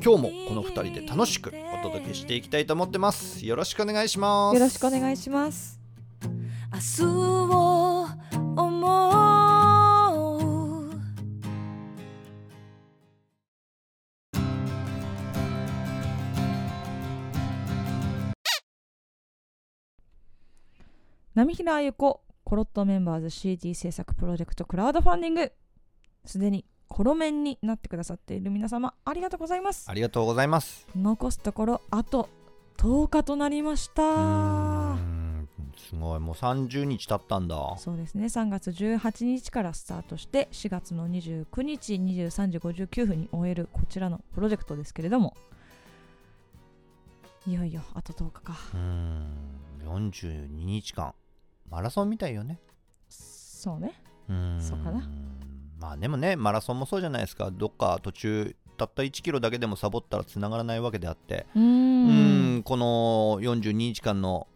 [0.00, 3.44] 今日もこの2人で楽しくお届けしていきたいと思ってます。
[3.44, 4.54] よろしくお願いします。
[4.54, 5.80] よろしくお願いします。
[6.72, 8.06] 明日を
[8.56, 9.18] 思う。
[21.34, 25.52] 波平由子コロットメンバーズ CD 制作プロジェクトクラウドファンディング。
[26.24, 29.88] すでにコロメンになってくださっている皆様ありがとうございます。
[29.88, 30.86] ありがとうございます。
[30.96, 32.28] 残すところあと
[32.78, 34.96] 10日となりました。
[35.76, 36.20] すごい。
[36.20, 37.76] もう30日経ったんだ。
[37.78, 38.26] そうですね。
[38.26, 45.34] 3月18日からスタートして4月の29日23時59分に終えるこちらのプロジェクトですけれども。
[47.46, 48.58] いよいよあと10日か。
[48.74, 49.26] うーん
[49.84, 51.14] 42日間。
[51.70, 52.60] マラソンみたいよね。
[53.08, 53.94] そうね。
[54.28, 54.60] うーん。
[54.60, 55.08] そうかな
[55.80, 57.50] まあでもねマラソンもそうじゃないですか。
[57.50, 61.46] どっか途中たった1キロだけでもサボったら繋がらないわけであって。
[61.54, 62.62] うん。
[62.64, 64.46] この42日間の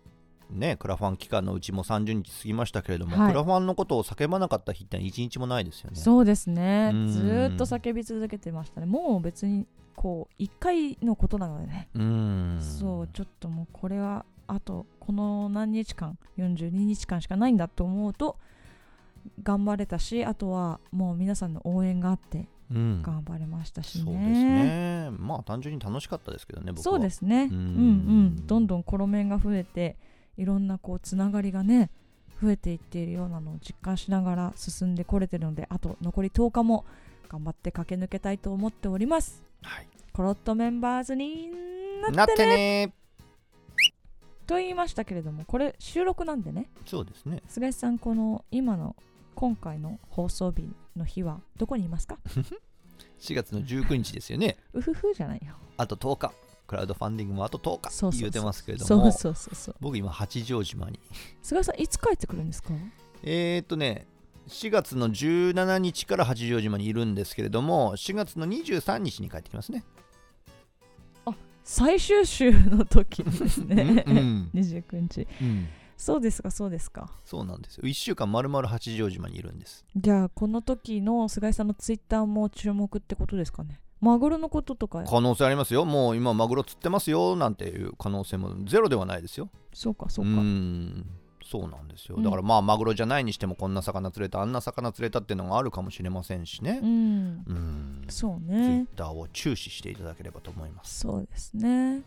[0.50, 3.28] ねクラファン期間のうちも30日過ぎましたけれども、はい。
[3.32, 5.96] クラファンのことを叫ばなかった日って1日もないですよね。
[5.96, 6.90] そうですね。
[6.92, 7.08] うん。
[7.08, 8.86] ずーっと叫び続けてましたね。
[8.86, 9.66] もう別に
[9.96, 11.88] こう1回のことなのでね。
[11.94, 12.60] うーん。
[12.60, 18.36] そうちょっともうこれはあとこの何日間42日間しかないんだと思うと
[19.42, 23.02] 頑張れたしあとはもう皆さんの応援があってうん。
[23.02, 25.10] 頑張れましたしね,、そうですね。
[25.18, 26.82] まあ単純に楽しかったですけどね僕は。
[26.82, 27.48] そうですね。
[27.50, 27.72] ううんんう
[28.40, 28.46] ん。
[28.46, 29.96] どんどんコロメンが増えて
[30.36, 31.90] いろんなこうつながりがね
[32.40, 36.84] 増えていっているようなのを実感しながら進んでこれてるのであと残り10日も
[37.28, 39.42] 頑張って駆け抜けたいと思っております。
[39.62, 39.86] はい。
[40.12, 41.50] コロットメンバーズに
[42.02, 42.92] ななってね。
[44.46, 46.70] と言いましたけれどもこれ収録なんでね。
[46.86, 47.42] そうですね。
[47.48, 48.96] 菅井さんこの今の
[49.34, 52.18] 今回の放送日の日はどこにいますか？
[53.20, 54.56] 4月の19日ですよね。
[54.72, 55.54] うふふじゃないよ。
[55.76, 56.32] あと10日。
[56.66, 57.90] クラウドファンディングもあと10日。
[57.90, 58.20] そうそうそう。
[58.20, 58.86] 言うてますけれども。
[58.88, 59.76] そうそうそうそう。
[59.80, 60.98] 僕今八丈島に。
[61.42, 62.72] 菅井さんいつ帰ってくるんですか？
[63.22, 64.06] えーっとね
[64.48, 69.84] 4月の17日から八丈島にいるんですけれども4月の23日に帰ってきますね。
[71.64, 74.50] 最終週の時にですね、うんうん。
[74.54, 75.28] 29日。
[75.40, 77.10] うんそうですかそうですか。
[77.24, 77.84] そうなんですよ。
[77.84, 79.84] 1週間まるまる八丈島にいるんです。
[79.96, 83.80] じゃあこの時の菅井さんのツイッターも注目ってことですかね。
[84.00, 85.04] マグロのこととか。
[85.04, 85.84] 可能性ありますよ。
[85.84, 89.48] もう今マグロ釣ってますよなんていう可能性もゼロではないですよ。
[89.72, 90.30] そうかそうか。
[90.32, 91.06] ん。
[91.44, 92.16] そうなんですよ。
[92.16, 92.22] うん。
[92.24, 96.80] だからまあマグロじゃないにしてもこんな魚釣れたあんな魚釣れたっていうのがあるかもしれませんしね。
[96.82, 97.44] うん。
[97.46, 98.04] うん。
[98.08, 101.00] そうツイッねターを注視していただければと思います。
[101.00, 102.02] そうですね、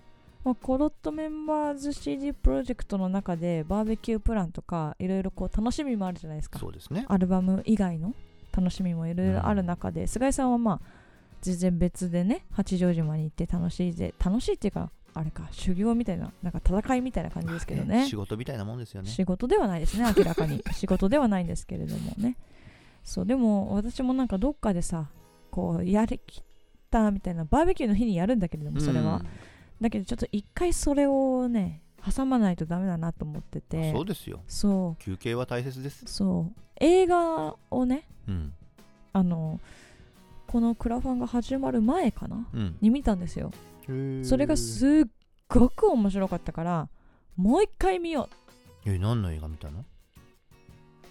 [0.46, 6.60] まあ、コロットメンバーズ CD プロジェクトの中でバーベキュープランとかいろいろこう楽しみもあるじゃないですか。
[6.60, 7.04] そうですね。
[7.10, 8.14] アルバム以外の
[8.56, 10.82] 楽しみもいろいろある中で、菅井さんはまあ
[11.42, 18.06] 全然別でね八丈島に行って楽しいぜ楽しいっていうかあれか修行みたいななんか戦いみたいな感じですけどまあね。
[18.08, 19.10] 仕事みたいなもんですよね。
[19.10, 20.64] 仕事ではないですね明らかに。
[20.74, 22.38] 仕事ではないんですけれどもね。
[23.04, 25.10] そうでも私もなんかどっかでさ
[25.50, 26.44] こうやりきっ
[26.92, 29.24] たみたいなバーベキューの日にやるんだけれどもそれは、
[29.82, 31.82] だけどちょっと一回それをね
[32.16, 34.42] 挟まないとダメだなと思ってうんてそうですよ。
[34.48, 35.04] そう。
[35.04, 36.04] 休憩は大切です。
[36.06, 36.62] そう。
[36.80, 38.54] 映画をねうん。
[39.14, 39.60] あの
[40.48, 42.48] このクラファンが始まる前かな？
[42.54, 42.78] うん。
[42.82, 43.52] に見たんですよ。
[44.24, 45.12] それがすっ
[45.48, 46.90] ごく面白かったから
[47.36, 48.30] もう一回見よ
[48.86, 49.80] え何の映画見たの？
[49.80, 49.86] う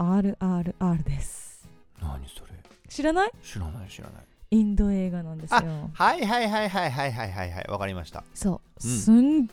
[0.02, 1.68] RRR です。
[2.00, 2.52] 何それ。
[2.88, 3.30] 知らない？
[3.42, 5.60] 知らない知らないインド映画なんですよ。
[5.92, 7.66] はいはいはいはいはいはいはいはい。
[7.68, 8.24] わかりました。
[8.34, 8.90] そう、うん。
[8.90, 9.48] すん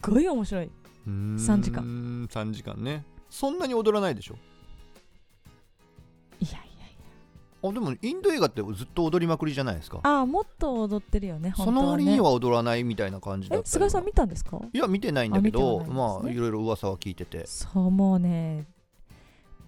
[0.00, 0.70] ごい面白い。
[1.06, 1.82] 3三時間。
[2.30, 3.04] 3時間ね。
[3.30, 4.36] そんなに踊らないでしょ？
[7.66, 9.98] あでもインド映画ってずっと踊りまくりじゃないですか。
[10.02, 11.54] ああもっと踊ってるよねね。
[11.72, 13.62] の割には踊らないみたいな感じだったよ。
[13.66, 14.60] え菅さん見たんですか？
[14.70, 15.86] いや見てないんだけどね。
[15.88, 17.46] まあいろいろ噂は聞いてて。
[17.46, 18.66] そうもうね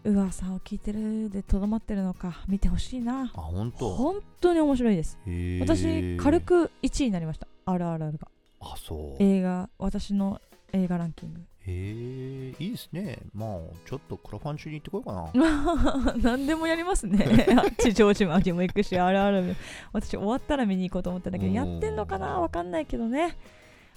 [0.06, 3.22] 噂を聞いてるでとどまってるのか見てほしいな。
[3.34, 3.90] あ本当？
[3.94, 5.18] 本当に面白いです。
[5.60, 7.48] 私軽く1位になりました。
[7.66, 8.28] RRR が。
[8.60, 9.22] あそう。
[9.22, 10.40] 映画私の
[10.72, 11.40] 映画ランキング。
[11.40, 13.18] へえいいですね。
[13.34, 13.58] まあ
[13.88, 16.14] ちょっとクラファン中に行ってこようかな。
[16.22, 17.46] 何でもやりますね。
[17.82, 19.54] 地上島にも行くし RRR も
[19.92, 22.38] 私終わったら見に行こうと思ったんだけどやってんのかな？
[22.38, 23.36] わかんないけどね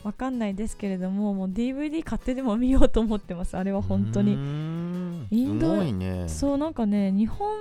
[0.03, 4.35] わかんないですけれどももう DVD 買ってでも見ようと思ってますあれは本当に。
[4.35, 5.27] ん。
[5.29, 6.27] インドね。
[6.27, 7.57] そうなんかね日本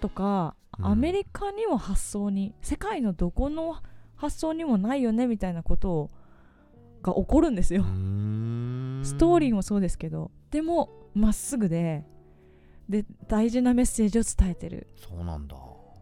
[0.00, 0.86] とかうん。
[0.86, 3.76] アメリカにも発想に、世界のどこの
[4.16, 6.10] 発想にもないよねみたいなことを
[7.02, 7.82] が起こるんですよ。
[7.82, 10.30] ストーリーもそうですけど。
[10.50, 12.04] でもまっすぐで
[12.88, 14.88] で大事なメッセージを伝えてる。
[14.96, 15.56] そうなんだ。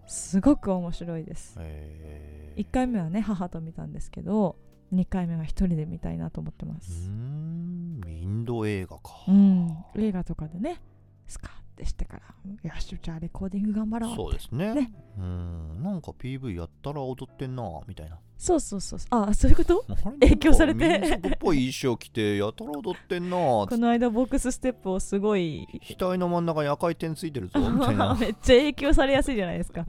[0.06, 1.56] すごく面白いです。
[1.58, 4.56] へえ1回目はね母と見たんですけど
[4.94, 7.08] 2回目は1人で見たいなと思ってます。
[7.10, 9.02] んインド映画か。
[9.28, 10.80] うん映画とかでね
[11.26, 14.74] スカッてしてからよしじゃあレコーディング頑張ろうそうですね。
[14.74, 14.92] ね。
[15.18, 18.18] うんなんか PV やったら踊ってんなみたいな。
[18.38, 19.82] そうそうそうあそういうこと？
[20.20, 20.86] 影響されて？
[21.00, 25.66] 民族っぽい衣装着てやたら踊ってんなーこの間ボックスステップをすごい
[25.98, 28.14] 額の真ん中に赤い点ついてるぞみたいな。
[28.20, 29.86] めっちゃ影響されやすいじゃないですか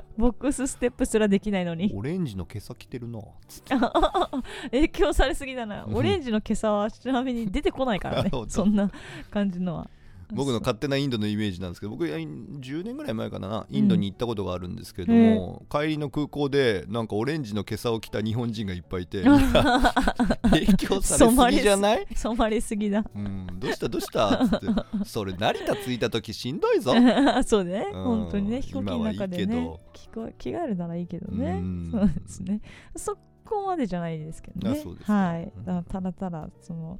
[0.16, 1.92] ボックスステップすらできないのに。
[1.94, 3.20] オレンジの毛先着てるな。
[3.48, 3.74] つって
[4.70, 5.84] 影響されすぎだな。
[5.84, 5.94] うん。
[5.96, 8.30] オレンジの今朝はちなみに出てこないからね。
[8.48, 8.90] そんな
[9.30, 9.90] 感じのは
[10.32, 13.66] 僕の勝手なインドのイメージなんですけど僕10年ぐらい前かな。
[13.70, 19.22] インドに行ったことがあるんですけども、帰りの空港でなんかオレンジの毛さを着た日本人がいっぱいいて
[20.50, 22.06] 影響 されすぎじゃない？
[22.14, 23.04] 染まり すぎだ。
[23.14, 23.88] うん、どうした？
[23.88, 24.48] どうした？
[24.48, 24.66] つって。
[25.04, 26.92] それ成田着いた時しんどいぞ。
[27.44, 28.04] そうね、うん。
[28.04, 29.70] 本当にね飛行機の中でね
[30.36, 31.60] 着替えるならいいけどね。
[31.62, 31.88] うん。
[31.90, 32.60] そうですね。
[32.96, 34.82] そこまでじゃないですけどね。
[35.02, 35.52] はい。
[35.88, 36.98] ただただその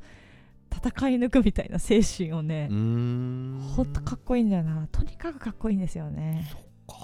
[0.76, 2.74] 戦い抜くみたいな精神をねほ
[3.84, 4.88] んとかっこいいんだよな。
[4.90, 6.50] とにかくかっこいいんですよね。
[6.86, 6.96] か。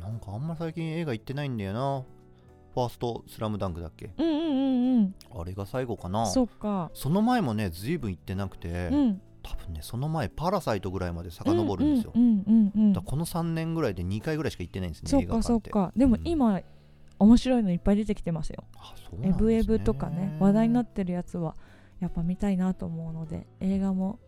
[0.00, 2.04] なんかあんま最近映画行ってないんだよな。
[2.74, 4.10] ファーストスラムダンクだっけ？
[4.18, 5.14] うんうんうんうん。
[5.40, 6.26] あれが最後かな。
[6.26, 6.90] そっか。
[6.94, 9.20] その前もねずいぶん行ってなくて、うん。
[9.46, 15.70] 多分ねその前パラサイトぐらいまで遡るんですよ、この3年ぐらいで2回ぐらいしか行ってないんですねそっかそっ映画館って。
[15.70, 16.62] かでも今、
[17.18, 18.64] 面白いのいっぱい出てきてますよ。
[19.10, 19.28] すね。
[19.28, 21.56] エブエブとかね話題になってるやつは
[22.04, 24.18] やっぱ見たいなと思うので映画も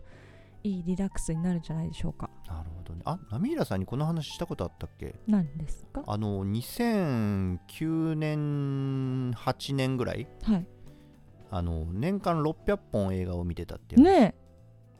[0.62, 2.28] いいリラックスになるんじゃないでしょうか。
[2.48, 3.02] なるほどね。
[3.04, 5.14] あナミーラさんにこの話したことあったっけ？
[5.28, 6.02] 何ですか？
[6.06, 10.26] あの2009年8年ぐらい？
[10.42, 10.66] はい。
[11.50, 14.45] あの年間600本映画を見てたっていうねえ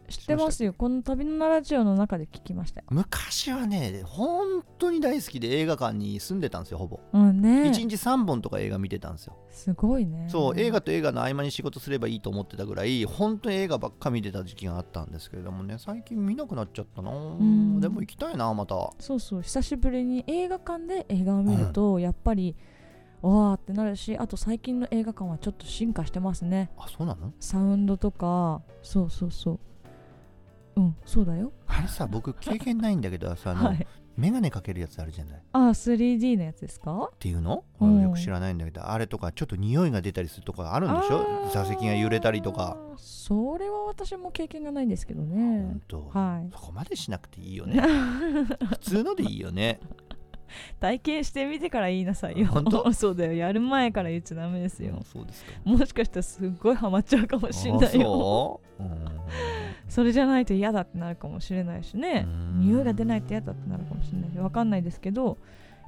[0.08, 0.72] 知ってますよ。
[0.72, 2.86] この旅のラジオの中で聞きましたよ。
[2.90, 7.70] 昔はね本当に大好きで映画館に住んでたんですよほぼ、うんね。
[7.70, 10.28] 1日3本とか映画見てたんですよ、すごいね。
[10.30, 17.10] そう映画と映画の合間に仕事すればいいと思ってたぐらい本当に映画ばっか見てた時期があったんですけれどもね最近見なくなっちゃったな。
[17.10, 17.80] ん。
[17.80, 18.92] でも行きたいなまた。
[18.98, 22.54] そうそう久しぶりに映画館で映画を見ると、やっぱり
[23.22, 26.70] わーってなるしあと最近の映画館はちょっと進化してますね。
[26.76, 27.32] あそうなの？
[27.40, 28.62] サウンドとか。
[28.82, 29.60] そうそうそう
[30.76, 31.52] うんそうだよ。
[31.66, 33.86] あれさ僕経験ないんだけどさあの、はい。
[34.16, 35.36] メガネかけるやつあるじゃない。
[35.36, 37.10] っあ 3D のやつですか？
[37.18, 38.00] ていうの、うん。
[38.02, 41.50] よく知らないんだけどあれとかちょっと匂いが出たりするとかあるんでしょ？
[41.52, 42.78] 座席が揺れたりとか。
[42.96, 45.30] それは私も経験がないんですけど本
[45.74, 46.50] ね当、はい。
[46.52, 47.80] そこまでしなくていいよね。
[48.68, 49.80] 普通のでいいよね。
[50.80, 52.46] 体験してみてから言いなさいよ。
[52.46, 53.32] 本当 そうだよ。
[53.34, 54.96] やる前から言っちゃダメですよ。
[55.00, 55.50] あそうですか。
[55.64, 58.82] もしかしたらすっごいハマっちゃうかもしれないあよそう？
[58.82, 58.90] うん
[59.88, 62.26] それじゃないと嫌だってなるかもしれないしね。
[62.26, 62.60] うん。
[62.60, 64.38] 匂いが出ないと嫌だってなるかもしれないし。
[64.38, 65.38] わかんないですけど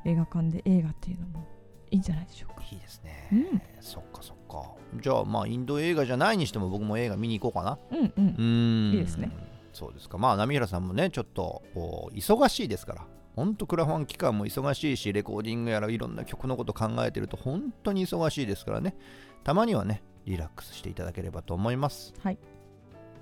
[0.05, 1.47] 映画館で映画っていうのも
[1.91, 2.63] いいんじゃないでしょうか。
[2.71, 3.63] いいですね、うん。
[3.81, 4.63] そっかそっか。
[5.01, 7.79] じゃあまあインド映画じゃないにしても僕も映画見に行こうかな。
[7.99, 8.29] うんうん。
[8.29, 8.93] うーん。
[8.93, 9.31] いいですね。
[9.73, 10.19] そうですか。
[10.19, 13.07] まあ波平さんもねちょっとこう忙しいですから。
[13.37, 18.97] ほんとクラファン期間も忙しいしレコーディングやらいろんな曲のこと考えてると本当に忙しいですからね。
[19.45, 22.13] たまにはねリラックスしていただければと思います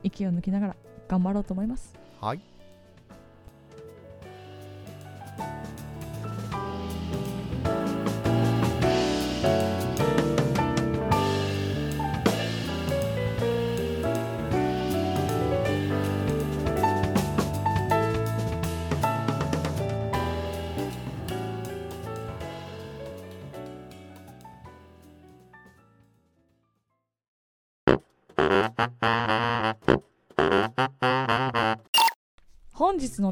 [0.07, 0.77] 息を抜きながら
[1.09, 1.95] 頑張ろうと思います。
[2.21, 2.41] はい。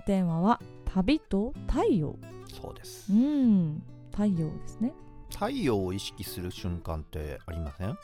[0.04, 2.16] テーマは旅と太陽。
[2.60, 3.12] そうです。
[3.12, 3.82] うん
[4.12, 4.92] 太陽ですね。
[5.30, 7.90] 太陽を意識する瞬間ってありません？
[7.90, 7.96] う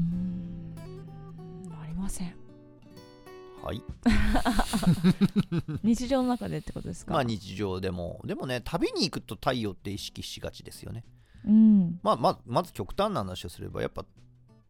[0.00, 0.74] ーん
[1.82, 2.34] ありません。
[3.62, 3.82] はい。
[5.84, 7.12] 日常の中でってことですか？
[7.12, 8.20] まあ日常でも。
[8.24, 11.04] でもね旅に行くと太陽って意識しがちですよね。
[11.44, 12.00] うん。
[12.02, 14.06] まあままず極端な話をすればやっぱ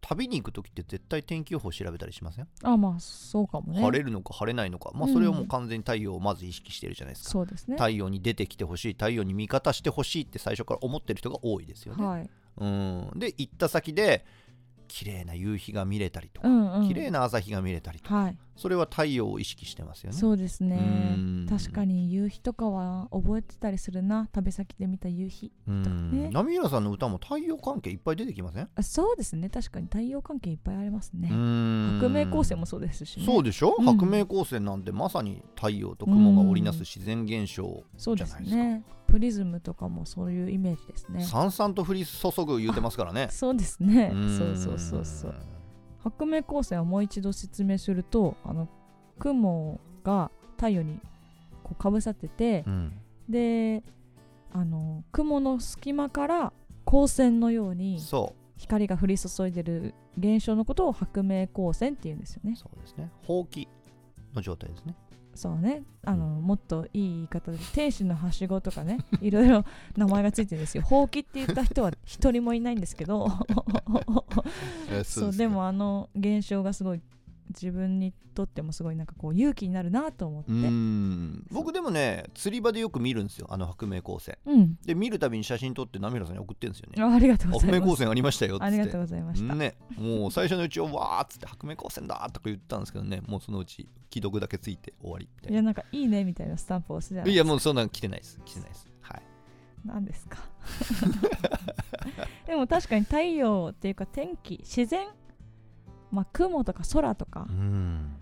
[0.01, 3.81] 旅に行く時って絶対天気予報調べたりしません、あまあそうかもね。
[3.81, 4.91] 晴れるのか晴れないのか。
[4.95, 7.77] まあそれはもう完全に太陽をまず意識してるじゃないですか、そうですね。
[7.77, 8.93] 太陽に出てきてほしい。
[8.95, 12.31] 太陽に味方してほしいって最初から思ってる人が多いですよね、はい。
[12.59, 13.11] うん。
[13.17, 14.25] で行った先で
[14.91, 16.89] 綺麗な夕日が見れたりとか、うんうん。
[16.89, 18.39] 綺麗な朝日が見れたりとかはい。
[18.57, 20.19] それは太陽を意識してますよね。
[20.19, 20.77] そうですね。
[21.17, 21.47] うん。
[21.49, 24.29] 確かに夕日とかは覚えてたりするな。
[24.33, 26.11] 旅先で見た夕日うん。
[26.11, 28.69] ね波平さんの歌も太陽関係いっぱい出てきません？
[28.75, 29.49] あそうですね。
[29.49, 31.31] 確かに太陽関係いっぱいありますね。
[31.31, 31.99] うん。
[32.01, 33.25] 革命光線もそうですしね。
[33.25, 33.87] そうでしょ、うん。
[33.87, 38.63] 革命光線なんてまさに太陽と雲が織りなす自然現象、そうですじゃないですか。
[38.63, 41.25] ねプリズムとかもそういうイメージですね。
[41.25, 43.29] さんさんと降り注ぐ言うてますからね。
[43.31, 44.09] そうですね。
[44.09, 44.39] ん。
[44.39, 45.35] そうそうそうそう。
[46.03, 48.69] 革命光線はもう一度説明するとあの
[49.19, 50.99] 雲が太陽に
[51.63, 52.93] こうかぶさっててうん。
[53.29, 53.83] で
[54.53, 56.53] あの雲の隙間から
[56.87, 62.53] 光線のようにそ光が降り注いでる現象のことを白明光線っていうんですよね。
[62.53, 63.11] うそうですね。
[63.27, 63.69] ほうき
[64.35, 64.95] の状態ですね
[65.35, 65.83] そうね。
[66.05, 69.65] あの、もっといい言い方で天使のはしごとかね いろいろ
[69.97, 70.83] 名前がついてるんですよ。
[70.83, 73.29] ほうきって言った人は一人もいないんですけど。
[75.05, 77.01] そうでもあの現象がすごい
[77.51, 80.51] 自分にとってもすごいなんかこう勇気になるなと思って。
[81.53, 84.77] 僕でもね釣り場でよく見るんですよあの白明光線うん。
[84.85, 87.03] で見るたびに写真撮って波平さんに送ってるんですよね。
[87.03, 87.99] あありがとうご白明光ざいます。
[87.99, 89.77] 線ありましたよありがとうございました、ね。
[89.99, 93.21] もう最初のうちはわーっつって白明光線だとか言ったんですけどね。
[93.27, 95.55] もうそのうち既読だけついて終わりみたいな。
[95.55, 98.41] いやなんかいいねみたいなスタンプを押すじゃないいやもうそんなの来てないです。
[98.45, 98.89] 来てないです。
[99.01, 99.23] はい。
[99.85, 100.39] 何ですか？
[102.47, 105.09] でも確かに太陽っていうか天気自然
[106.11, 108.17] まあ雲とか空とかう、ん。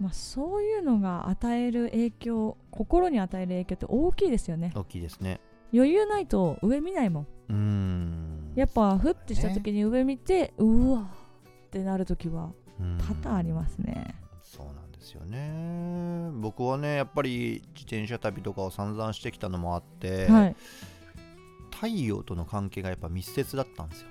[0.00, 4.72] まあ、そういうのが与える影響心に与える影響って大きいですよね。
[4.74, 5.40] 大きいですね。
[5.72, 7.26] 余裕ないと上見ないもん。
[7.48, 8.52] うーん。
[8.56, 11.10] やっぱふってした時に上見て、うわ
[11.66, 14.14] ってなる時はうん多々ありますね。
[14.42, 16.30] そうなんですよね。
[16.34, 20.56] 僕はねやっぱり自転車旅とかを散々してきたのもあって、はい。
[21.70, 24.08] 太陽との関係がやっぱ密接だったんですよ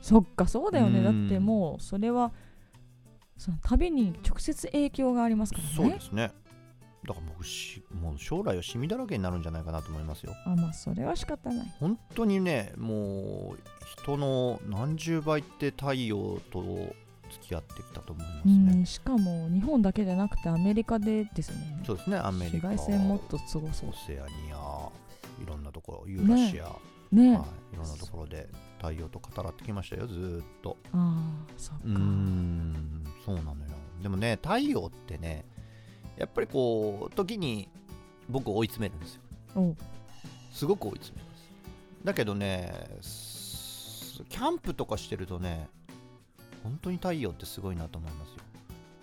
[0.00, 1.02] そっかそうだよね。
[1.02, 1.26] だうん。
[1.26, 2.32] ってもうそれは
[3.36, 5.70] その旅に直接影響がありますからね。
[5.74, 6.32] そうですね。
[7.06, 10.34] だから僕しもう将来はシミだらけになるんじゃないかなと思いますよ。
[10.44, 11.74] あまあそれは仕方ない。
[11.78, 13.58] 本当にねもう
[14.02, 16.62] 人の何十倍って太陽と
[17.30, 21.80] 付き合ってきたと思いますうね、んしかも日本だけじゃなくてアメリカでですよね。
[21.86, 22.68] そうですねアメリカ。
[22.68, 23.90] 紫外線もっとすごそう。
[23.90, 24.88] オセアニア
[25.42, 26.76] いろんなところユーラシア、
[27.12, 27.36] ね。
[27.36, 28.48] はい、いろんなところで
[28.80, 30.78] 太陽と語らってきましたよずーっと。
[30.94, 31.82] ああそっか。
[31.84, 33.56] うーんそうなのよ。
[34.02, 35.44] でもね太陽ってね
[36.16, 37.68] やっぱりこう時に
[38.30, 39.20] 僕を追い詰めるんですよ。
[39.54, 39.76] お
[40.52, 41.44] すごく追い詰めます。
[42.04, 42.72] だけどね
[43.02, 45.68] すキャンプとかしてるとね
[46.62, 48.36] 本当に太陽ってすごいなと思いますよ。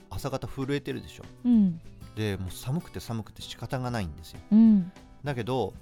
[0.10, 1.24] 朝方震えてるでしょ。
[1.46, 1.80] うん。
[2.16, 4.40] でもう寒くて寒くて仕方がないんですよ。
[4.52, 4.92] うん。
[5.24, 5.74] だけど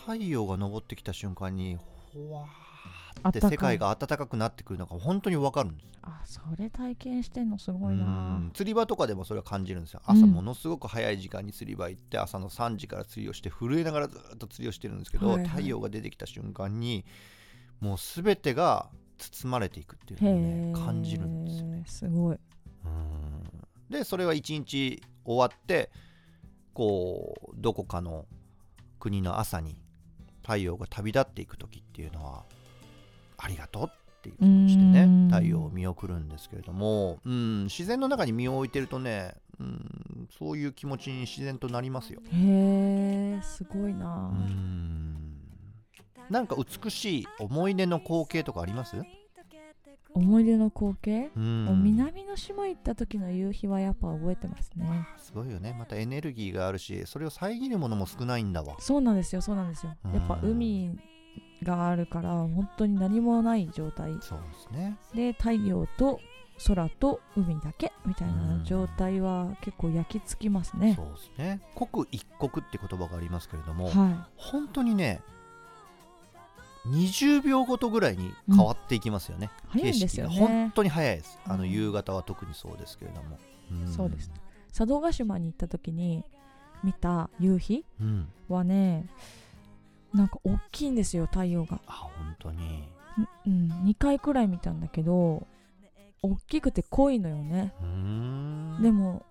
[0.00, 1.78] 太陽が昇ってきた瞬間に
[2.14, 8.04] ほわーって世界が暖かくなってくるのが本当に分かるんですあそれ体験してんのすごいな。
[8.04, 8.06] う
[8.46, 8.50] ん。
[8.54, 10.02] 釣り場とかでもそれは感じるんですよ。
[10.06, 10.16] うん。
[10.16, 15.46] 朝ものすごく早い時間に釣り場行って朝の3時から釣りをして震えながらずっと釣りをしてるんですけど、はいはい。
[15.46, 17.04] 太陽が出てきた瞬間に
[17.80, 21.84] もう全てが包まれていくっていうのをへねえ感じるんですよね。
[21.86, 22.38] すごい。
[22.84, 23.42] うん。
[23.88, 25.90] でそれは一日終わって
[26.74, 28.26] こうどこかの
[28.98, 29.76] 国の朝に
[30.42, 32.44] 太陽が旅立っていく時っていうのは
[33.38, 33.88] ありがとうっ
[34.22, 35.28] ていう気持ちでねうん。
[35.28, 42.20] 太陽を見送るんですけれども、うん、自然の中に身を置いてるとね、うん、そういう気持ちに自然となりますよ。
[42.32, 44.30] へえすごいな。
[44.32, 45.38] うん。
[46.30, 48.96] なんか美しい思い出の光景とかあります？
[50.14, 51.82] 思い出の光景うん。
[51.82, 55.06] 南の島行った時の夕日はやっぱ覚えてますね。
[55.16, 55.74] すごいよね。
[55.78, 58.76] またエネルギーがあるしそれを遮るものも少ないんだわ。
[58.78, 59.94] そうなんですよそうなんですよ。
[60.12, 60.96] やっぱ海
[61.62, 64.16] があるから本当に何もない状態。
[64.20, 64.98] そうですね。
[65.14, 66.20] で太陽と
[66.66, 70.94] 空と海だけみたいな状態は結構焼き付きますね。
[70.94, 71.60] そうですね。
[71.74, 75.20] 刻一刻って言葉がありますけれども、は本当にね
[76.86, 81.38] 20秒ごとぐらいに変わっていきますよね、い早いんですよ景色が本ね当に早いです。
[81.44, 81.70] あのうん。
[81.70, 83.38] 夕方は特にそうですけれども、
[83.74, 83.88] ん。
[83.88, 84.30] そうです。
[84.68, 86.24] 佐渡島に行った時に
[86.82, 88.28] 見た夕日うん。
[88.48, 89.06] はね
[90.12, 92.88] なんか大きいんですよ太陽が、あ本当に。
[93.46, 95.46] うん、2回くらい見たんだけど
[96.22, 97.72] 大きくて濃いのよね。
[98.80, 99.24] でも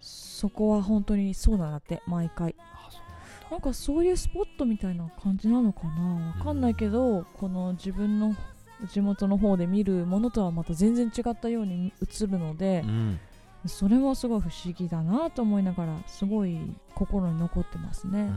[0.00, 2.54] そこは本当にそうなんだって毎回。
[2.58, 3.02] あそう
[3.50, 6.34] なんかそういうスポットみたいな感じなのかな？
[6.38, 8.34] わかんないけど、この自分の
[8.90, 13.20] 地元の方で見るものとはまた全然違ったように映るのでう、ん。
[13.66, 16.58] それもすごい不思議だなと思いながらすごい
[16.94, 18.30] 心に残ってますね。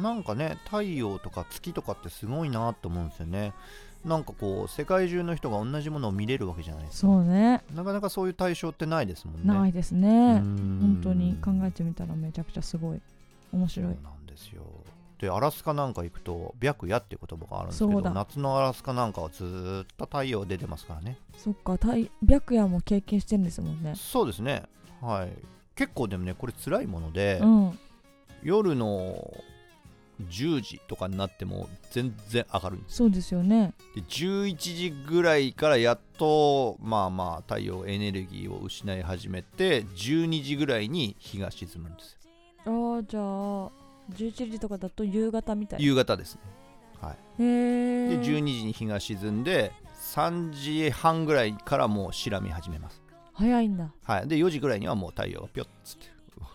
[0.00, 3.52] なんかね太陽とか月とかってすごいなと思うんですよね。
[4.04, 7.08] なんかこう世界中の人が同じものを見れるわけじゃないですか。
[7.08, 7.62] そうね。
[7.74, 9.42] なかなかそういう対象ってないですもんね。
[9.44, 10.34] ないですね。
[10.34, 13.00] 本本当に考えてみたらめちゃくちゃすごい
[13.52, 13.96] 面白い。
[14.02, 14.62] なんですよ
[15.18, 23.94] でアラスカなんか行くと白夜っていう言葉があるんですけど夏のアラスカなんかはずーっと太陽出てますからねそっか、太白夜も経験してるんですもんね。
[23.96, 24.62] そうですね
[25.02, 25.32] はい
[25.74, 27.78] 結構でもねこれ辛いもので、うん。
[28.42, 29.34] 夜の
[30.28, 33.72] 10時とかになっても全然明るいんですそうですよね。
[33.94, 42.19] で11時ぐらいからやっとまあまあ太陽エネルギーを失い始めて12時ぐらいに日が沈むんですよ
[42.66, 43.70] ああ、じゃあ、
[44.12, 45.82] 11時とかだと夕方みたい。
[45.84, 46.40] 夕方ですね。
[47.00, 47.42] はい。
[47.42, 48.18] へでえ。
[48.20, 53.00] 12時に日が沈んで3時半ぐらいからもう白み始めます。
[53.32, 53.92] 早いんだ。
[54.04, 54.28] はい。
[54.28, 56.06] で4時ぐらいにはもう太陽がピョッつって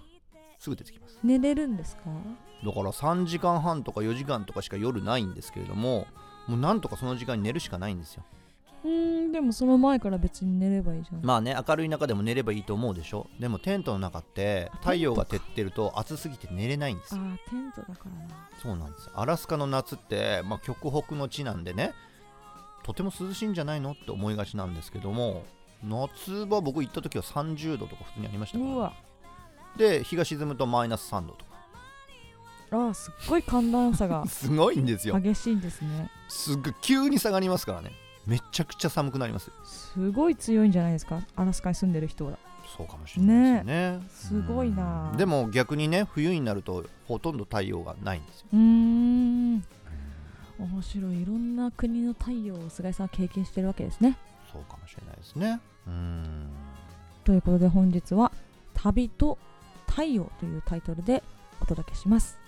[0.60, 1.18] すぐ出てきます。
[1.24, 2.04] 寝れるんですか？
[2.64, 6.08] だから3時間半とか4時間とかしか夜ないんですけれども
[6.48, 8.24] もうなんとかその時間に寝るしかないんですよ
[8.86, 11.25] うーん、でもその前から別に寝ればいいじゃん。
[11.25, 18.50] まあね明るい中でも寝ればいいと思うでしょでもテントの中って太陽が照ってると暑すぎて寝れないんですあよあ、テントだからな。
[18.62, 21.93] そうなんですアラスカの夏って、まあ、極北の地なんでね
[22.84, 25.43] とても涼しいんじゃないのって思いがちなんですけども
[25.84, 28.93] 夏場僕行った時は30度とか普通にありましたからうわ。
[29.78, 31.56] で日が沈むとマイナス3度とか
[32.71, 36.10] ああ、すっごい寒暖差が すごいんですよ激しいんですね。
[36.28, 37.91] すっごい急に下がりますからね
[38.26, 41.22] めちゃくちゃ寒くなりますよすごい強いんじゃないですか？
[41.36, 42.38] アラスカに住んでる人は。
[42.78, 49.54] そうかもしれないですよねすごいなうんでも逆にね冬になるとほとんど太陽がないんですようーん。
[50.58, 51.22] 面白い。
[51.22, 54.18] いろんな国の太陽を菅井さんは経験してるわけですね。
[54.52, 56.50] そうかもしれないですねうん
[57.26, 58.32] ということで本日は
[58.74, 59.38] 「旅と
[59.88, 61.24] 太陽」というタイトルで
[61.62, 62.40] お届けします。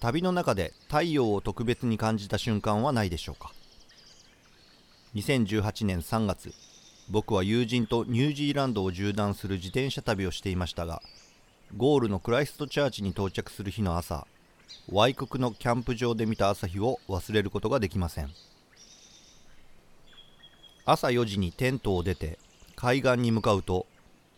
[0.00, 3.52] 旅の中で太陽を特別に感じた瞬間はないでしょうか。
[5.14, 6.52] 2018年3月
[7.10, 11.02] 僕は友人とニュージーランドを縦断する自転車旅をしていましたが
[11.76, 14.26] ゴールのクライストチャーチに到着する日の朝
[14.92, 18.30] ワイ国のキャンプ場で見た朝日を忘れることができません。
[20.90, 22.38] 朝4時にテントを出て
[22.74, 23.86] 海岸に向かうと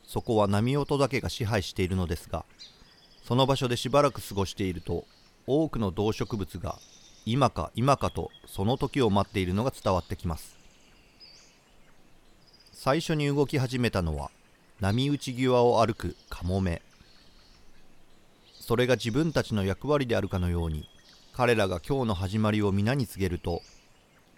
[0.02, 2.44] そこは波音だけが支配しているのですが
[3.22, 5.04] その場所でしばらく過ごしていると
[5.50, 6.78] 多くの動植物が
[7.26, 10.56] 今か今かとその時を待っているのが伝わってきます。
[12.72, 14.30] 最初に動き始めたのは
[14.80, 16.82] 波打ち際を歩くカモメ。
[18.60, 20.88] それが自分たちの役割であるかのように
[21.32, 23.62] 彼らが今日の始まりを皆に告げると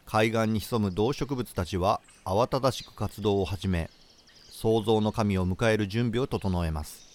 [0.07, 3.91] 海岸に潜む動植物たちは慌ただしく活動を始め
[4.51, 7.12] 創造の神を迎える準備を整えます。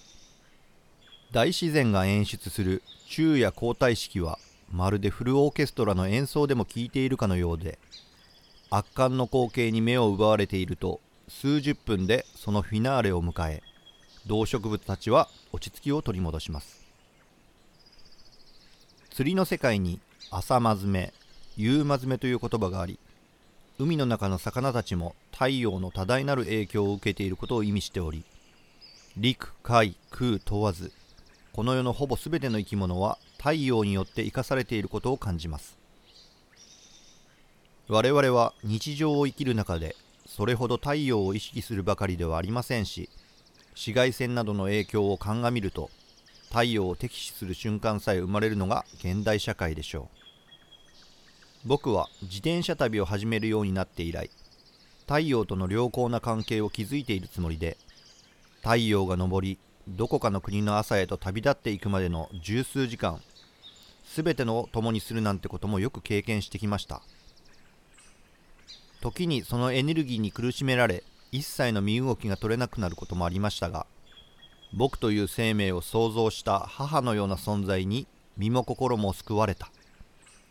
[1.31, 4.39] 大自然が演出する昼夜交代式は
[4.71, 7.79] まるでフルオーケストラの演奏でも聴いているかのようで
[8.69, 13.61] 圧巻の光景に目を奪われていると数十分でそのフィナーレを迎え
[14.25, 16.85] 動植物たちは落ち着きを取り戻します。
[19.17, 21.11] 釣りの世界に朝まずめ
[21.55, 22.99] 夕まずめという言葉があり
[23.79, 28.23] 海の中の魚たちも太陽の多大なる影響を受けていることを意味しており
[29.17, 30.91] 陸海空問わず
[31.57, 35.75] この世のほぼ全ての生き物は太陽によって生かされていることを感じます。
[37.87, 39.95] 我々は日常を生きる中で
[40.27, 43.09] それほど太陽を意識するばかりではありませんし
[43.71, 45.89] 紫外線などの影響を鑑みると
[46.49, 50.11] 太陽を敵視する瞬間さえ生まれるのが現代社会でしょ
[51.65, 51.67] う。
[51.67, 54.29] 僕は自転車旅を始めるようになって以来
[55.07, 57.77] 太陽との良好な関係を築いているつもりで
[58.61, 63.21] 太陽が昇りどこかの国の朝へと旅立っていくまでの十数時間
[64.03, 67.01] すべてのを共にするなんてこともよく経験してきました。
[69.01, 73.85] 時にそのエネルギーに苦しめられ一切の身動きが取れなくなることもありましたが
[74.73, 79.71] 僕という生命を創造した母のような存在に身も心も救われた。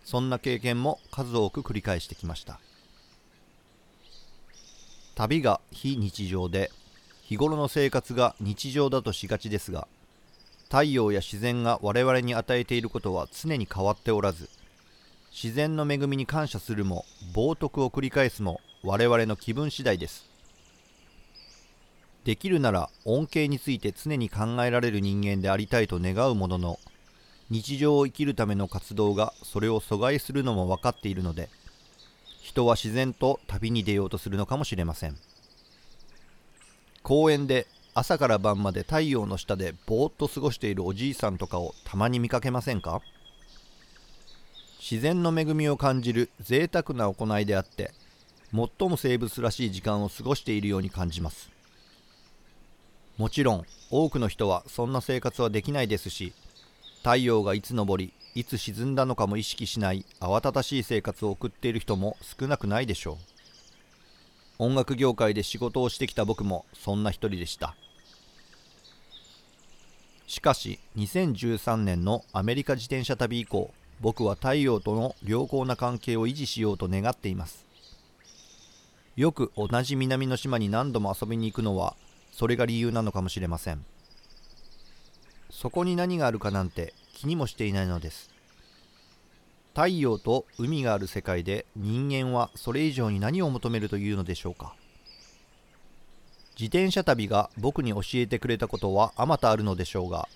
[0.04, 2.60] そんな経験も数多く繰り返してきました。
[5.16, 6.70] 旅が非日常で
[7.28, 9.88] 日頃の生活が日常だとしがちですが
[10.66, 14.48] 太陽や自然が我々に与えていることは常に変わっておらず
[15.32, 20.24] 自然の恵みに感謝するも冒涜を繰り返すも我々の気分次第です。
[22.24, 26.78] できるなら恩恵について常に考えられる人間でありたいと願うものの
[27.50, 31.48] 日常を生きるための活動がそれを阻害するのも分かっているので
[32.40, 35.16] 人は自然と旅に出ようとするのかもしれません。
[37.06, 43.00] 公園で朝から晩まで太陽の下でぼーっと過ごしているおじいさんとかをたまに見かけませんか？
[44.80, 47.92] 自然の恵みを感じる贅沢な行いであって
[48.52, 51.48] 最も生物らしい時間を過ごしているように感じます。
[53.18, 56.32] もちろん多くの人はそんな生活はできないですし
[57.04, 63.35] 太陽がいつ昇りいつ沈んだのかも意識しない慌ただしい生活を送っている人も少なくないでしょう。
[64.58, 67.76] 音楽業界で仕事をしてきた僕もそんな一人でした。
[70.26, 77.64] しかし2013年のアメリカ自転車旅以降僕は太陽との良好な関係を維持しようと願っています。
[79.14, 81.96] よく同じ南の島に何度も遊びに行くのは
[82.32, 83.84] それが理由なのかもしれません。
[85.50, 88.35] そこに何があるかなんて気にもしていないのです。
[89.76, 94.74] 太陽と海がある世界で人間はそれ以上に何を求めるというのでしょうか？
[96.58, 100.30] 自転車旅が僕に教えてくれたことはあまたあるのでしょうが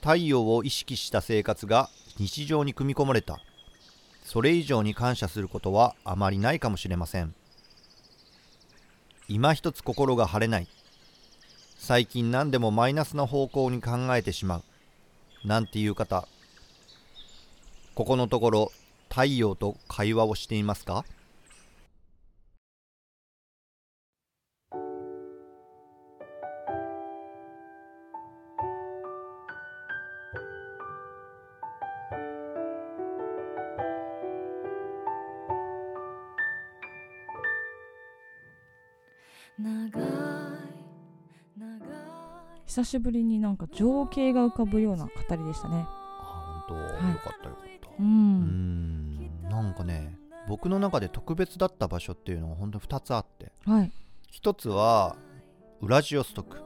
[0.00, 3.38] 太陽を意識した生活が日常に組み込まれた。
[4.24, 7.36] それ以上に感謝することはあまりないかもしれません。
[9.28, 10.66] 今一つ心が晴れない。
[11.78, 14.64] 最近何でもマイナスな方向に考えてしまう。
[15.44, 16.26] なんていう方
[17.96, 18.72] ここのところ
[19.08, 21.06] 太陽と会話をしていますか？
[39.58, 40.04] 長い
[41.58, 41.88] 長い。
[42.66, 45.86] 久しぶりになんか情景が浮かぶような語りでしたね。
[45.88, 47.14] あ本当、はい。
[47.14, 49.16] よかったよかったうん。
[49.18, 49.42] ん。
[49.48, 53.52] なんかね僕の中で特別だった場所っていうのは本当に2つあって。
[53.64, 53.92] はい。
[54.30, 55.16] 一つは
[55.80, 56.58] ウラジオストク。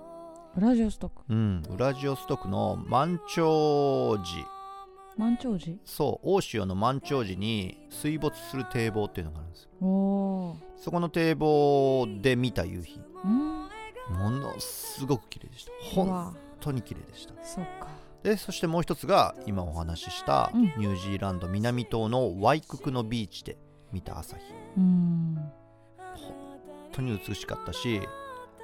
[0.57, 1.23] ウラジオストック。
[1.29, 1.63] うん。
[1.71, 4.45] ウラジオストクの満潮時。
[5.17, 5.79] 満潮時？
[5.85, 6.35] そう。
[6.35, 9.69] 大潮の満潮時に水没する堤防っていうのがあるんです。
[9.81, 13.01] よそこの堤防で見た夕日。
[14.11, 15.73] ものすごく綺麗でした。
[15.95, 17.35] 本当に綺麗でした。
[17.45, 17.87] そっか
[18.23, 20.63] でそしてもう一つが今お話ししたうん。
[20.63, 23.57] ニュージーランド南島のワイククのビーチで
[23.93, 24.43] 見た朝日。
[24.77, 25.51] うん。
[25.97, 26.35] 本
[26.93, 28.01] 当に美しかったし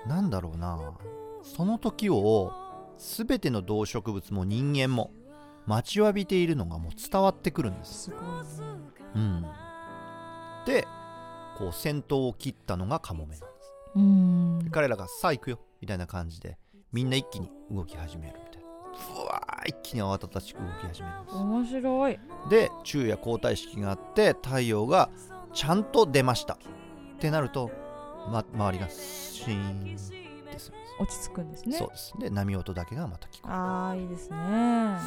[0.06, 0.94] なんだろうな
[1.42, 2.52] その時を
[2.98, 5.12] 全ての動植物も人間も
[5.66, 8.20] 待ちわびているのがもう伝わってくるんです、すごい。
[8.20, 8.24] ね
[9.16, 9.46] うん、
[10.66, 10.86] で
[11.58, 13.72] こう先頭を切ったのがカモメなんです。
[13.96, 14.58] うん。
[14.64, 16.58] で彼らがさあ行くよみたいな感じで
[16.92, 18.45] みんな一気に動き始める
[18.96, 21.36] ふわー一気に慌ただしく動き始めるんです。
[21.36, 22.20] 面白い。
[22.50, 25.10] で昼夜交代式があって太陽が
[25.52, 26.54] ちゃんと出ました。
[26.54, 26.58] っ
[27.18, 27.70] てなると、
[28.30, 30.26] ま、周りがシーンでするん
[30.98, 31.76] 落ち着くんですね。
[31.76, 32.14] そうです。
[32.18, 33.54] で波音だけがまた聞こえる。
[33.54, 34.36] ああいいですね。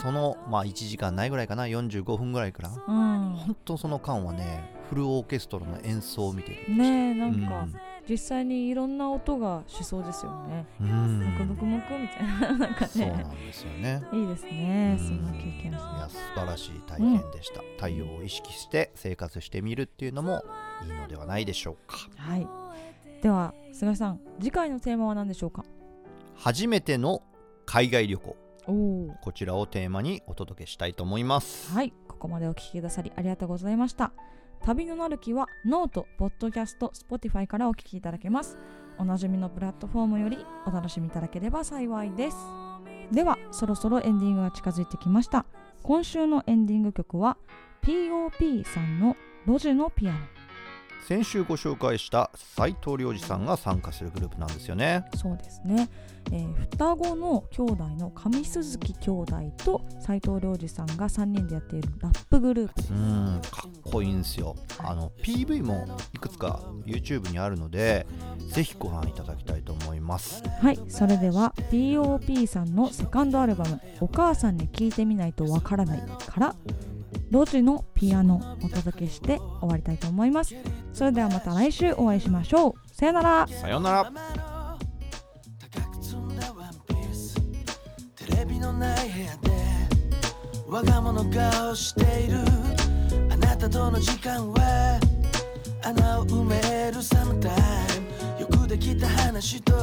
[0.01, 3.33] そのまあ1時間ないぐらいかな？45分ぐらいからうん。
[3.35, 7.67] 本当その間はねフルオーケストラの演奏を見てるねえなんか、
[8.09, 10.65] 実際にいろんな音がしそうですよね。
[10.81, 14.01] うん、うんムクムクムクみたいななんかそうなねんですよね。
[14.11, 15.07] いいですねうん。
[15.07, 20.43] そんな経験いや素晴らしい体験でした、太陽を意識して生活してみるっていうのも
[20.83, 21.97] いいのではないでしょうか。
[22.17, 22.47] はい。
[23.21, 25.63] では菅井さん次回のテーマは何でしょうか？
[26.35, 27.21] 初めての
[27.65, 28.35] 海外旅行。
[28.65, 31.73] こちらをテーマにお届けしたいと思います。
[31.73, 31.93] はい。
[32.07, 34.11] ここまでお聞きくださりありがとうございました
[34.63, 38.57] 旅のなる木は note、ポッドキャスト、 Spotify からお聞きいただけます。
[38.97, 42.37] おなじみのプラットフォームよりお楽しみいただければ幸いです。
[43.11, 45.45] ではそろそろエンディングが近づいてきました。
[45.81, 47.37] 今週のエンディング曲は
[47.81, 49.15] POP さんの
[49.47, 50.19] 「路地のピアノ」
[51.07, 55.05] 先週ご紹介した斉藤良二さんが参加するグループなんですよね。
[55.15, 55.89] そうですね、
[56.31, 62.93] えー双子の兄弟の上鈴木兄弟と斉藤良二さんが3人でやっているラップグループ。
[62.93, 64.55] うんかっこいいんですよ。
[64.77, 68.05] あの PV もいくつか YouTube にあるので
[68.53, 70.43] ぜひご覧いただきたいと思います。
[70.61, 70.79] はい。
[70.87, 76.55] それでは POP さんのセカンドアルバム「お母さんに聞いてみないとわからない」から
[77.29, 80.55] ロジのピアノお届けして終わりたいと思います。
[80.93, 82.73] それではまた来週お会いしましょう。
[82.91, 83.47] さよなら。
[83.47, 84.11] さようなら。
[88.15, 89.51] テレビのない部屋で
[90.67, 92.39] 我が物顔している。
[93.31, 94.99] あなたとの時間は
[95.83, 97.51] 穴を埋めるサムタイ
[98.37, 98.41] ム。
[98.41, 99.73] よくできた話と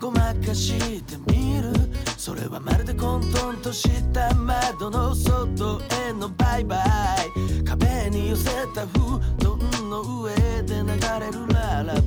[0.00, 1.72] ごまかしてみる。
[2.18, 7.64] それはまるで混沌とした窓の外へのバイバイ。
[7.64, 10.86] 壁に寄せた布団の上で流
[11.20, 12.02] れるララバイ。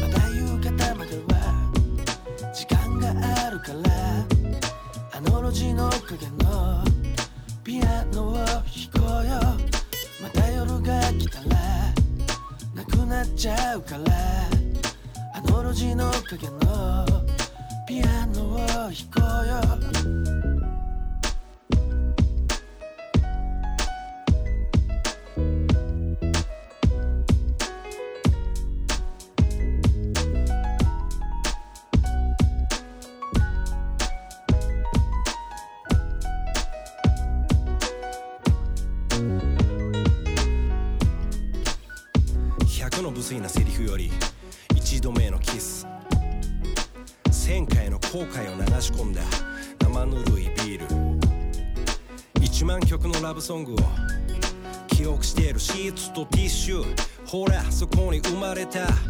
[0.00, 1.32] まだ夕方までは
[2.54, 3.10] 時間が
[3.46, 3.90] あるから。
[5.12, 6.84] あの路地の影の。
[7.62, 8.54] ピアノを弾
[8.94, 9.38] こうよ。
[10.22, 11.56] また夜が来たら。
[12.74, 14.69] なくなっちゃうから。
[15.42, 17.06] あの路地の影の
[17.86, 19.60] ピアノを弾こうよ。
[42.66, 43.48] 100の無粋な
[48.20, 49.22] 後悔を流し込んだ。
[49.82, 50.86] 生ぬるいビール。
[52.34, 53.76] 1万曲のラブソングを。
[54.88, 56.84] 記憶しているシーツとティッシュ。
[57.24, 59.09] ほらそこに生まれた。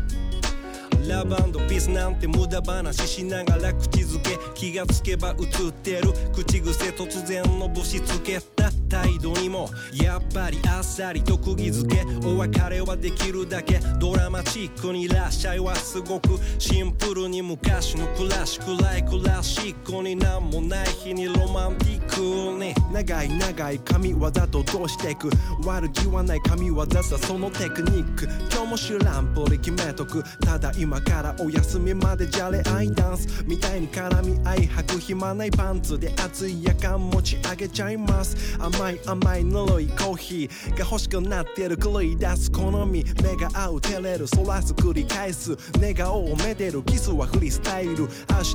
[1.11, 1.35] ラブ
[1.66, 12.11] ピースなんて無駄話しながら口づけ気がつけば映ってる口癖突然のぶしつけた態度にもやっぱりあっさりと釘付け。
[12.27, 25.31] お別れはできるだけドラマチックにいらっしゃいはすごくシンプルに昔のクラシックライクラシックになんもない日にロマンティックに長い長い神業とどうしていく
[25.64, 33.45] 悪気はない神業さそのテクニック今日も知らんぷり決めとくただ今からお休みまでじゃれ合いダンス。
[33.47, 38.57] みたいに絡み合い履く暇ないパンツで熱い夜間持ち上げちゃいます。
[38.59, 43.05] 甘い甘いぬるいコーヒーが欲しくなってる狂い出す好み。
[43.23, 45.57] 目が合う照れるそらす繰り返す。
[45.79, 48.01] 寝顔をめでるキスはフリースタイル。
[48.01, 48.07] 明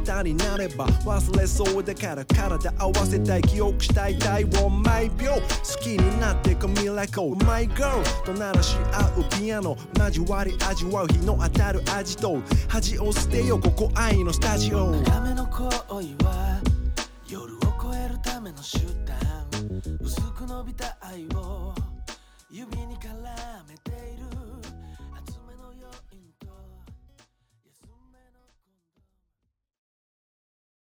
[0.05, 5.41] 日になれば忘れそうだから体合わせたい記憶したい体を毎秒好
[5.81, 9.77] きになってくミラコ My girl と鳴らし合うピアノ。
[9.97, 14.91] 交わり味わう日の当たる味とう恥を捨てよここ愛のスタジオ。
[14.91, 16.61] 長めの恋は
[17.27, 17.59] 夜を
[17.91, 19.15] 越えるための手段
[20.01, 21.73] 薄く伸びた愛を
[22.49, 23.13] 指に絡
[23.67, 23.84] めて